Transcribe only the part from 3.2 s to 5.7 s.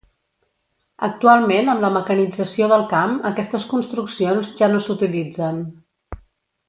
aquestes construccions ja no s'utilitzen.